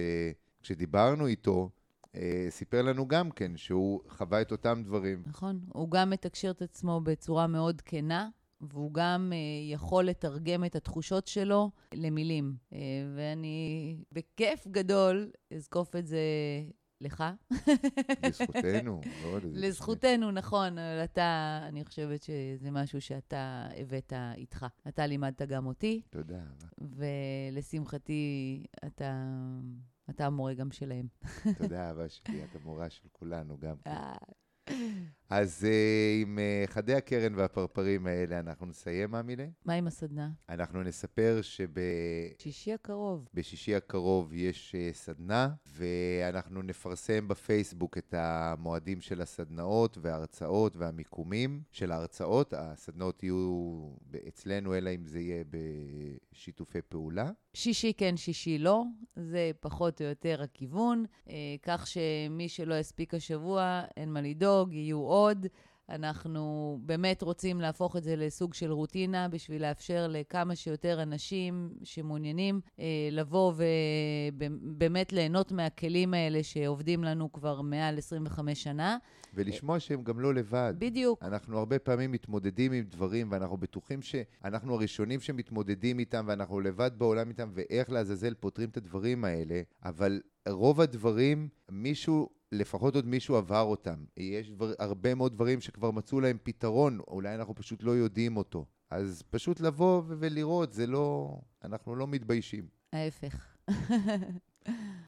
[0.61, 1.69] כשדיברנו איתו,
[2.15, 5.23] אה, סיפר לנו גם כן שהוא חווה את אותם דברים.
[5.25, 8.29] נכון, הוא גם מתקשר את עצמו בצורה מאוד כנה.
[8.73, 12.55] והוא גם uh, יכול לתרגם את התחושות שלו למילים.
[12.71, 12.75] Uh,
[13.15, 16.19] ואני בכיף גדול אזקוף את זה
[17.01, 17.23] לך.
[18.23, 19.43] לזכותנו, מאוד.
[19.45, 24.65] לזכותנו, נכון, אבל אתה, אני חושבת שזה משהו שאתה הבאת איתך.
[24.87, 26.01] אתה לימדת גם אותי.
[26.09, 26.43] תודה.
[26.77, 29.25] ולשמחתי, אתה...
[30.09, 31.07] אתה המורה גם שלהם.
[31.57, 33.75] תודה, אבא שלי, את המורה של כולנו גם.
[33.87, 34.17] אה,
[35.29, 39.45] אז uh, עם uh, חדי הקרן והפרפרים האלה אנחנו נסיים, מאמילה.
[39.65, 40.29] מה עם הסדנה?
[40.49, 41.69] אנחנו נספר שב...
[42.39, 43.29] שישי הקרוב.
[43.33, 51.91] בשישי הקרוב יש uh, סדנה, ואנחנו נפרסם בפייסבוק את המועדים של הסדנאות וההרצאות והמיקומים של
[51.91, 52.53] ההרצאות.
[52.57, 53.89] הסדנאות יהיו
[54.27, 55.43] אצלנו, אלא אם זה יהיה
[56.33, 57.31] בשיתופי פעולה.
[57.53, 58.83] שישי כן, שישי לא,
[59.15, 61.05] זה פחות או יותר הכיוון,
[61.61, 65.47] כך שמי שלא יספיק השבוע, אין מה לדאוג, יהיו עוד.
[65.89, 72.61] אנחנו באמת רוצים להפוך את זה לסוג של רוטינה בשביל לאפשר לכמה שיותר אנשים שמעוניינים
[72.79, 73.53] אה, לבוא
[74.35, 78.97] ובאמת ליהנות מהכלים האלה שעובדים לנו כבר מעל 25 שנה.
[79.33, 80.73] ולשמוע שהם גם לא לבד.
[80.77, 81.23] בדיוק.
[81.23, 87.29] אנחנו הרבה פעמים מתמודדים עם דברים, ואנחנו בטוחים שאנחנו הראשונים שמתמודדים איתם, ואנחנו לבד בעולם
[87.29, 93.61] איתם, ואיך לעזאזל פותרים את הדברים האלה, אבל רוב הדברים, מישהו לפחות עוד מישהו עבר
[93.61, 94.05] אותם.
[94.17, 98.65] יש דבר, הרבה מאוד דברים שכבר מצאו להם פתרון, אולי אנחנו פשוט לא יודעים אותו.
[98.89, 101.37] אז פשוט לבוא ולראות, זה לא...
[101.63, 102.67] אנחנו לא מתביישים.
[102.93, 103.55] ההפך.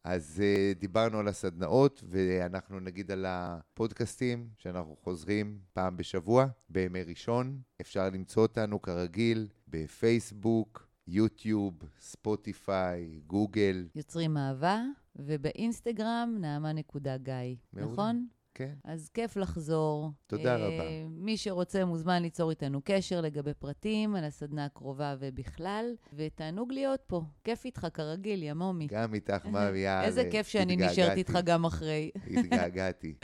[0.04, 7.62] אז uh, דיברנו על הסדנאות, ואנחנו נגיד על הפודקאסטים, שאנחנו חוזרים פעם בשבוע, בימי ראשון.
[7.82, 13.88] אפשר למצוא אותנו כרגיל בפייסבוק, יוטיוב, ספוטיפיי, גוגל.
[13.96, 14.82] יוצרים אהבה.
[15.18, 18.28] ובאינסטגרם, נעמה.גיא, נכון?
[18.54, 18.74] כן.
[18.84, 20.12] אז כיף לחזור.
[20.28, 20.84] תודה uh, רבה.
[21.10, 27.22] מי שרוצה מוזמן ליצור איתנו קשר לגבי פרטים על הסדנה הקרובה ובכלל, ותענוג להיות פה.
[27.44, 28.88] כיף איתך כרגיל, יא מומי.
[28.88, 30.04] גם איתך, יאללה.
[30.04, 32.12] איזה כיף שאני נשארת איתך גם אחרי.
[32.38, 33.16] התגעגעתי.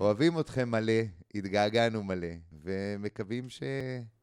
[0.00, 1.02] אוהבים אתכם מלא,
[1.34, 2.28] התגעגענו מלא,
[2.62, 3.62] ומקווים ש...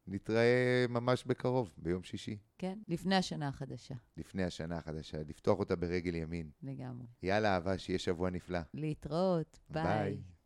[0.06, 2.36] נתראה ממש בקרוב, ביום שישי.
[2.62, 3.94] כן, לפני השנה החדשה.
[4.16, 6.50] לפני השנה החדשה, לפתוח אותה ברגל ימין.
[6.62, 7.06] לגמרי.
[7.22, 8.58] יאללה, אהבה, שיהיה שבוע נפלא.
[8.74, 9.84] להתראות, ביי.
[9.84, 10.22] ביי.